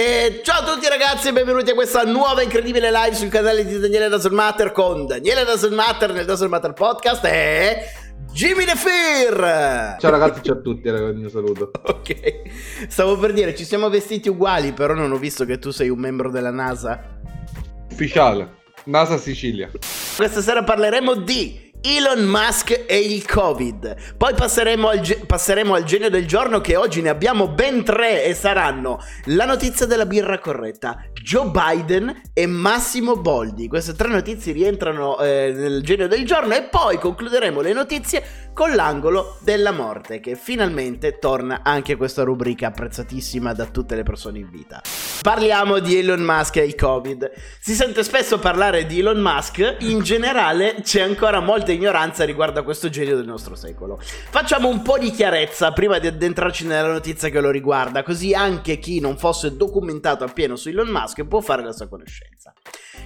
[0.00, 3.80] E ciao a tutti ragazzi e benvenuti a questa nuova incredibile live sul canale di
[3.80, 7.78] Daniele Doesn't Matter con Daniele Doesn't Matter nel Doesn't Matter Podcast e
[8.30, 9.96] Jimmy The Fear!
[9.98, 11.72] Ciao ragazzi, ciao a tutti, ragazzi, mio saluto.
[11.82, 12.42] Ok,
[12.86, 15.98] stavo per dire, ci siamo vestiti uguali, però non ho visto che tu sei un
[15.98, 17.18] membro della NASA.
[17.90, 19.68] Ufficiale, NASA Sicilia.
[20.14, 24.16] Questa sera parleremo di Elon Musk e il Covid.
[24.16, 28.24] Poi passeremo al, ge- passeremo al, genio del giorno che oggi ne abbiamo ben tre
[28.24, 33.68] e saranno la notizia della birra corretta, Joe Biden e Massimo Boldi.
[33.68, 38.74] Queste tre notizie rientrano eh, nel genio del giorno e poi concluderemo le notizie con
[38.74, 44.50] l'angolo della morte che finalmente torna anche questa rubrica apprezzatissima da tutte le persone in
[44.50, 44.82] vita.
[45.22, 47.30] Parliamo di Elon Musk e il Covid.
[47.60, 52.62] Si sente spesso parlare di Elon Musk, in generale c'è ancora molta ignoranza riguardo a
[52.62, 53.98] questo genio del nostro secolo.
[54.00, 58.78] Facciamo un po' di chiarezza prima di addentrarci nella notizia che lo riguarda, così anche
[58.78, 62.54] chi non fosse documentato appieno su Elon Musk può fare la sua conoscenza.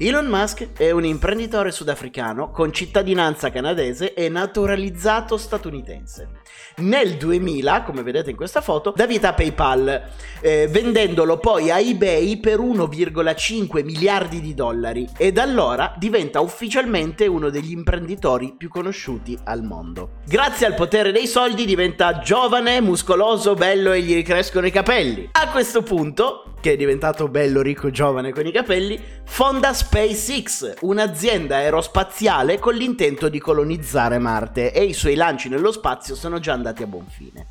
[0.00, 6.28] Elon Musk è un imprenditore sudafricano con cittadinanza canadese e naturalizzato statunitense.
[6.76, 10.02] Nel 2000, come vedete in questa foto, dà vita a PayPal,
[10.40, 17.26] eh, vendendolo poi a eBay per 1,5 miliardi di dollari e da allora diventa ufficialmente
[17.26, 20.18] uno degli imprenditori più conosciuti al mondo.
[20.26, 25.28] Grazie al potere dei soldi diventa giovane, muscoloso, bello e gli ricrescono i capelli.
[25.32, 31.56] A questo punto, che è diventato bello, ricco, giovane con i capelli, fonda SpaceX, un'azienda
[31.56, 36.82] aerospaziale con l'intento di colonizzare Marte e i suoi lanci nello spazio sono già andati
[36.82, 37.46] a buon fine.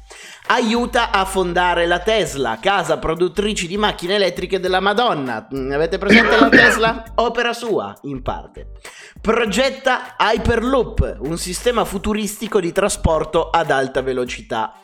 [0.48, 5.48] Aiuta a fondare la Tesla, casa produttrice di macchine elettriche della Madonna.
[5.54, 7.04] Mm, avete presente la Tesla?
[7.16, 8.72] Opera sua, in parte.
[9.22, 14.82] Progetta Hyperloop, un sistema futuristico di trasporto ad alta velocità.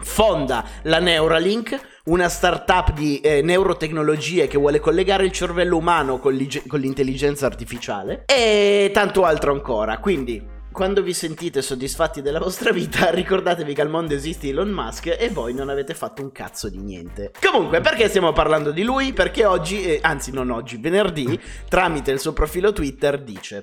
[0.00, 6.36] Fonda la Neuralink, una startup di eh, neurotecnologie che vuole collegare il cervello umano con,
[6.66, 9.98] con l'intelligenza artificiale e tanto altro ancora.
[9.98, 15.16] Quindi quando vi sentite soddisfatti della vostra vita, ricordatevi che al mondo esiste Elon Musk
[15.18, 17.32] e voi non avete fatto un cazzo di niente.
[17.44, 19.12] Comunque, perché stiamo parlando di lui?
[19.12, 23.62] Perché oggi, eh, anzi non oggi, venerdì, tramite il suo profilo Twitter dice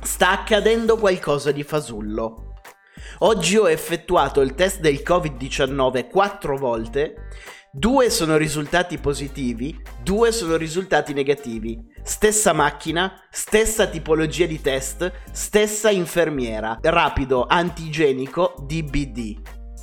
[0.00, 2.54] Sta accadendo qualcosa di fasullo.
[3.20, 7.28] Oggi ho effettuato il test del Covid-19 quattro volte
[7.78, 11.78] Due sono risultati positivi, due sono risultati negativi.
[12.02, 16.76] Stessa macchina, stessa tipologia di test, stessa infermiera.
[16.82, 19.36] Rapido, antigenico, DBD.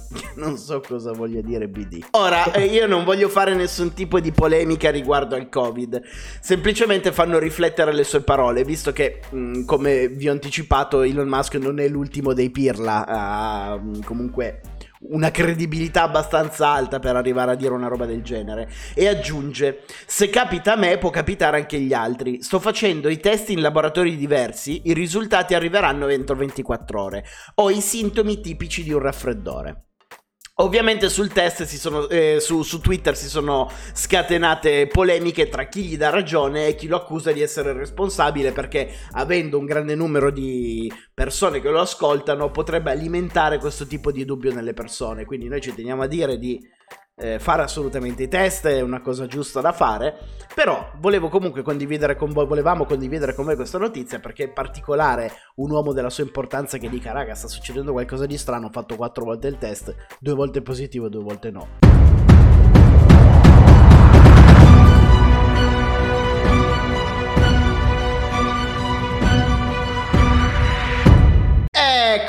[0.36, 2.08] Non so cosa voglia dire BD.
[2.12, 6.02] Ora, eh, io non voglio fare nessun tipo di polemica riguardo al Covid,
[6.42, 11.56] semplicemente fanno riflettere le sue parole, visto che, mm, come vi ho anticipato, Elon Musk
[11.56, 14.62] non è l'ultimo dei pirla, uh, comunque
[15.10, 18.70] una credibilità abbastanza alta per arrivare a dire una roba del genere.
[18.94, 22.42] E aggiunge: Se capita a me, può capitare anche agli altri.
[22.42, 27.26] Sto facendo i test in laboratori diversi, i risultati arriveranno entro 24 ore.
[27.56, 29.86] Ho i sintomi tipici di un raffreddore.
[30.58, 35.98] Ovviamente sul test sono, eh, su, su, Twitter si sono scatenate polemiche tra chi gli
[35.98, 40.90] dà ragione e chi lo accusa di essere responsabile perché avendo un grande numero di
[41.14, 45.26] persone che lo ascoltano potrebbe alimentare questo tipo di dubbio nelle persone.
[45.26, 46.66] Quindi noi ci teniamo a dire di
[47.18, 50.16] eh, fare assolutamente i test, è una cosa giusta da fare,
[50.54, 55.32] però volevo comunque condividere con voi, volevamo condividere con voi questa notizia perché è particolare
[55.56, 58.96] un uomo della sua importanza che dica raga sta succedendo qualcosa di strano, ho fatto
[58.96, 62.05] quattro volte il test, due volte positivo, due volte no.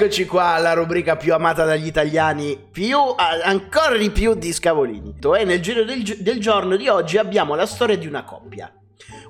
[0.07, 2.97] Eccoci qua, la rubrica più amata dagli italiani, più,
[3.43, 5.17] ancora di più di Scavolini.
[5.37, 8.73] E nel giro del, del giorno di oggi abbiamo la storia di una coppia.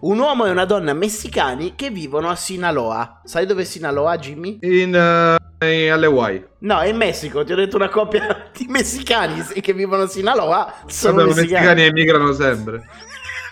[0.00, 3.22] Un uomo e una donna messicani che vivono a Sinaloa.
[3.24, 4.58] Sai dove è Sinaloa, Jimmy?
[4.60, 6.44] In, uh, alle Hawaii.
[6.58, 7.42] No, è in Messico.
[7.42, 10.74] Ti ho detto una coppia di messicani che vivono a Sinaloa.
[10.88, 11.52] Sono Vabbè, messicani.
[11.52, 12.86] messicani emigrano sempre.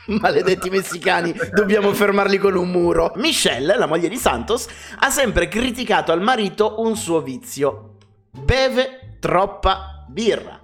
[0.21, 3.13] Maledetti messicani, dobbiamo fermarli con un muro.
[3.17, 4.67] Michelle, la moglie di Santos,
[4.99, 7.97] ha sempre criticato al marito un suo vizio.
[8.31, 10.61] Beve troppa birra.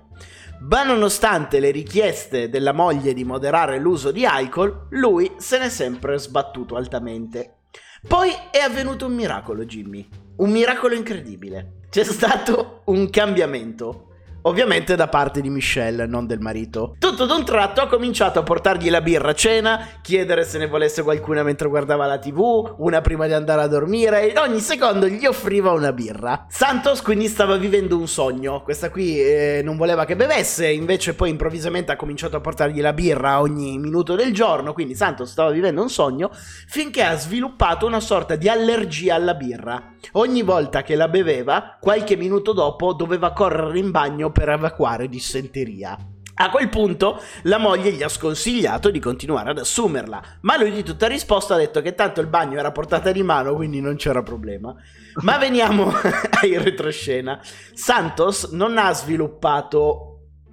[0.63, 6.19] Ma nonostante le richieste della moglie di moderare l'uso di alcol, lui se n'è sempre
[6.19, 7.61] sbattuto altamente.
[8.07, 10.07] Poi è avvenuto un miracolo, Jimmy.
[10.37, 11.79] Un miracolo incredibile.
[11.89, 14.10] C'è stato un cambiamento
[14.43, 16.97] Ovviamente da parte di Michelle, non del marito.
[16.99, 21.03] Tutto d'un tratto ha cominciato a portargli la birra a cena, chiedere se ne volesse
[21.03, 25.27] qualcuna mentre guardava la tv, una prima di andare a dormire, e ogni secondo gli
[25.27, 26.47] offriva una birra.
[26.49, 28.63] Santos quindi stava vivendo un sogno.
[28.63, 32.95] Questa qui eh, non voleva che bevesse, invece poi improvvisamente ha cominciato a portargli la
[32.95, 38.01] birra ogni minuto del giorno, quindi Santos stava vivendo un sogno, finché ha sviluppato una
[38.01, 39.93] sorta di allergia alla birra.
[40.13, 45.97] Ogni volta che la beveva, qualche minuto dopo doveva correre in bagno per evacuare dissenteria.
[46.43, 50.83] A quel punto la moglie gli ha sconsigliato di continuare ad assumerla, ma lui di
[50.83, 54.23] tutta risposta ha detto che tanto il bagno era portata di mano, quindi non c'era
[54.23, 54.75] problema.
[55.23, 55.93] Ma veniamo
[56.41, 57.39] ai retroscena.
[57.75, 60.11] Santos non ha sviluppato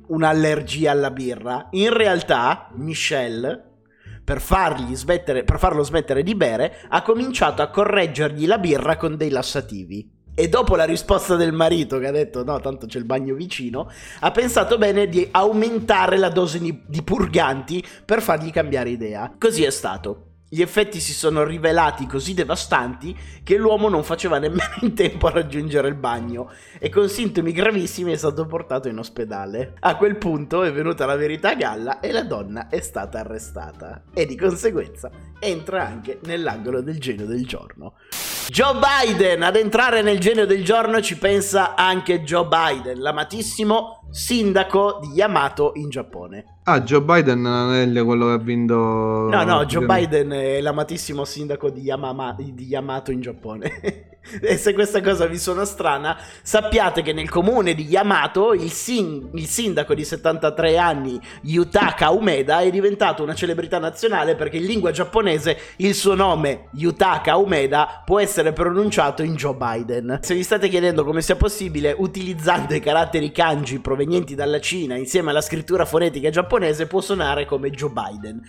[0.07, 1.67] un'allergia alla birra.
[1.71, 3.63] In realtà, Michelle,
[4.25, 4.41] per,
[4.91, 10.16] smettere, per farlo smettere di bere, ha cominciato a correggergli la birra con dei lassativi.
[10.39, 13.89] E dopo la risposta del marito che ha detto no, tanto c'è il bagno vicino,
[14.19, 19.33] ha pensato bene di aumentare la dose di, purganti per fargli cambiare idea.
[19.35, 20.26] Così è stato.
[20.49, 23.13] Gli effetti si sono rivelati così devastanti
[23.43, 26.49] che l'uomo non faceva nemmeno in tempo a raggiungere il bagno
[26.79, 29.73] e con sintomi gravissimi è stato portato in ospedale.
[29.81, 34.03] A quel punto è venuta la verità a galla e la donna è stata arrestata
[34.13, 37.95] e di conseguenza entra anche nell'angolo del genio del giorno.
[38.47, 44.99] Joe Biden, ad entrare nel genio del giorno ci pensa anche Joe Biden, l'amatissimo sindaco
[45.01, 46.59] di Yamato in Giappone.
[46.63, 48.75] Ah, Joe Biden non è quello che ha vinto...
[48.75, 54.09] No, no, Joe Biden è l'amatissimo sindaco di, Yamama, di Yamato in Giappone.
[54.41, 59.29] e se questa cosa vi suona strana, sappiate che nel comune di Yamato il, sin-
[59.33, 64.91] il sindaco di 73 anni, Yutaka Umeda, è diventato una celebrità nazionale perché in lingua
[64.91, 70.19] giapponese il suo nome, Yutaka Umeda, può essere pronunciato in Joe Biden.
[70.21, 75.29] Se vi state chiedendo come sia possibile, utilizzando i caratteri kanji provenienti dalla Cina insieme
[75.29, 78.41] alla scrittura fonetica giapponese, può suonare come Joe Biden.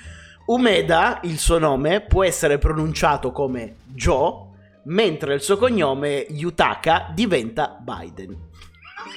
[0.46, 4.47] Umeda, il suo nome, può essere pronunciato come Joe,
[4.84, 8.46] mentre il suo cognome Yutaka diventa Biden.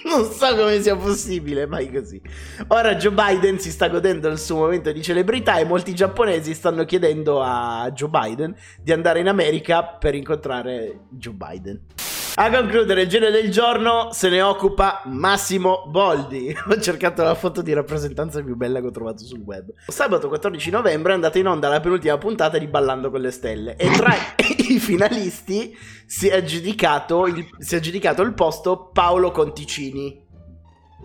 [0.04, 2.22] Non so come sia possibile, mai così.
[2.68, 6.86] Ora Joe Biden si sta godendo il suo momento di celebrità e molti giapponesi stanno
[6.86, 11.86] chiedendo a Joe Biden di andare in America per incontrare Joe Biden.
[12.34, 16.56] A concludere il genio del giorno se ne occupa Massimo Boldi.
[16.70, 19.70] Ho cercato la foto di rappresentanza più bella che ho trovato sul web.
[19.88, 23.76] Sabato 14 novembre è andata in onda la penultima puntata di Ballando con le Stelle
[23.76, 24.14] e tra
[24.70, 30.26] i finalisti si è aggiudicato il, si è aggiudicato il posto Paolo Conticini.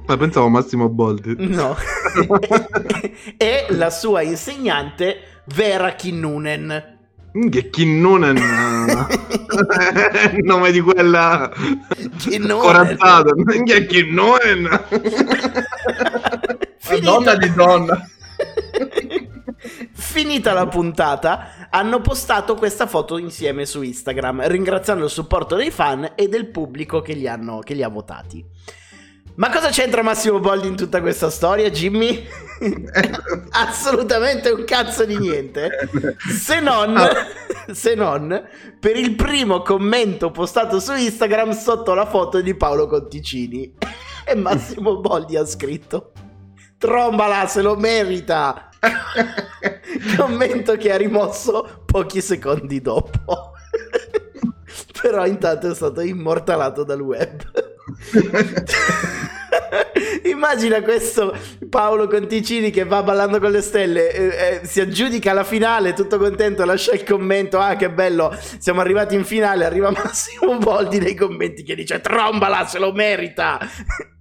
[0.06, 1.34] Ma pensavo Massimo Boldi.
[1.38, 1.74] No.
[3.36, 6.94] e la sua insegnante Vera Kinnunen.
[7.50, 11.50] Che Kinnunen il nome di quella
[12.48, 13.32] corazzata.
[13.64, 14.84] Che Kinnunen
[17.00, 18.08] Donna di donna.
[19.92, 26.12] Finita la puntata, hanno postato questa foto insieme su Instagram, ringraziando il supporto dei fan
[26.14, 28.44] e del pubblico che li, hanno, che li ha votati.
[29.36, 32.26] Ma cosa c'entra Massimo Boldi in tutta questa storia, Jimmy?
[33.50, 35.70] Assolutamente un cazzo di niente.
[36.18, 36.98] Se non,
[37.70, 38.48] se non
[38.80, 43.74] per il primo commento postato su Instagram sotto la foto di Paolo Conticini.
[44.24, 46.12] E Massimo Boldi ha scritto:
[46.78, 48.70] Trombala, se lo merita.
[50.16, 53.52] Commento che ha rimosso pochi secondi dopo.
[55.02, 57.42] Però intanto è stato immortalato dal web.
[60.26, 61.36] Immagina questo
[61.68, 66.18] Paolo Conticini che va ballando con le stelle, eh, eh, si aggiudica la finale, tutto
[66.18, 71.14] contento, lascia il commento, ah che bello, siamo arrivati in finale, arriva Massimo Boldi nei
[71.14, 73.58] commenti che dice trombala, se lo merita,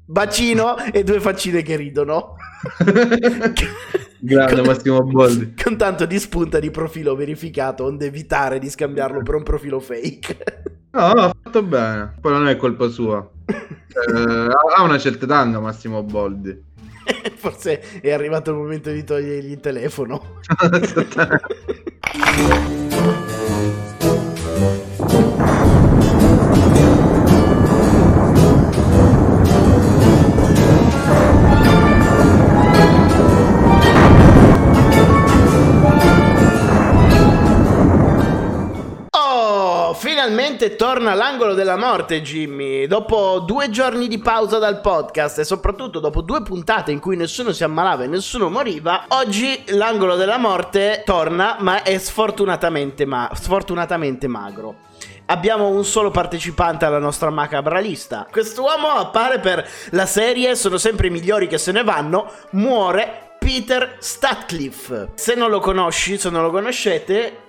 [0.05, 2.35] bacino e due faccine che ridono.
[4.19, 5.53] Grande Massimo Boldi.
[5.62, 10.63] Con tanto di spunta di profilo verificato, onde evitare di scambiarlo per un profilo fake.
[10.91, 12.15] No, no, ha fatto bene.
[12.21, 13.29] Poi non è colpa sua.
[13.45, 16.63] Eh, ha una certa età Massimo Boldi.
[17.35, 20.39] Forse è arrivato il momento di togliergli il telefono.
[40.45, 42.85] finalmente torna l'angolo della morte, Jimmy.
[42.85, 47.51] Dopo due giorni di pausa dal podcast e soprattutto dopo due puntate in cui nessuno
[47.51, 54.27] si ammalava e nessuno moriva, oggi l'angolo della morte torna, ma è sfortunatamente, ma- sfortunatamente
[54.27, 54.75] magro.
[55.27, 58.27] abbiamo un solo partecipante alla nostra macabra lista.
[58.29, 63.97] Quest'uomo appare per la serie Sono sempre i migliori che se ne vanno, muore Peter
[63.99, 65.09] Statcliffe.
[65.15, 67.44] Se non lo conosci, se non lo conoscete,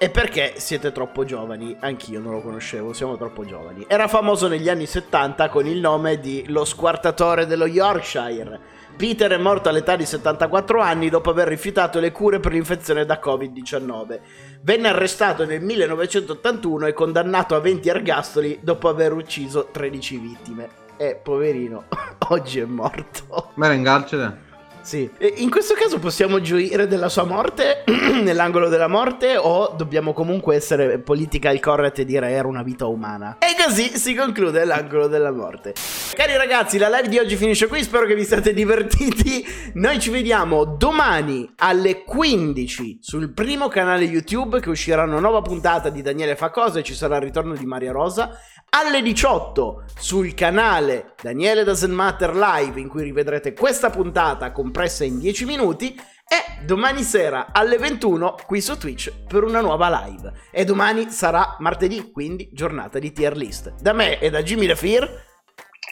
[0.00, 3.84] è perché siete troppo giovani, anch'io non lo conoscevo, siamo troppo giovani.
[3.86, 8.58] Era famoso negli anni 70 con il nome di Lo squartatore dello Yorkshire.
[8.96, 13.20] Peter è morto all'età di 74 anni dopo aver rifiutato le cure per l'infezione da
[13.22, 14.20] Covid-19.
[14.62, 20.68] Venne arrestato nel 1981 e condannato a 20 ergastoli dopo aver ucciso 13 vittime.
[20.96, 21.84] E poverino,
[22.28, 23.50] oggi è morto.
[23.56, 24.48] Ma era in carcere?
[24.82, 27.84] Sì, e in questo caso possiamo gioire della sua morte
[28.22, 33.36] nell'angolo della morte o dobbiamo comunque essere political correct e dire era una vita umana?
[33.38, 35.74] E così si conclude l'angolo della morte.
[36.12, 39.44] Cari ragazzi, la live di oggi finisce qui, spero che vi siate divertiti.
[39.74, 45.90] Noi ci vediamo domani alle 15 sul primo canale YouTube che uscirà una nuova puntata
[45.90, 48.36] di Daniele fa cose, ci sarà il ritorno di Maria Rosa
[48.70, 55.18] alle 18 sul canale Daniele Doesn't Matter Live in cui rivedrete questa puntata compressa in
[55.18, 60.32] 10 minuti e domani sera alle 21 qui su Twitch per una nuova live.
[60.52, 63.74] E domani sarà martedì, quindi giornata di tier list.
[63.80, 65.02] Da me e da Jimmy LaFear.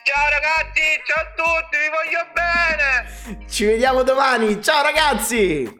[0.04, 2.22] Ciao ragazzi, ciao a tutti, vi voglio
[3.34, 3.46] bene!
[3.48, 5.76] Ci vediamo domani, ciao ragazzi!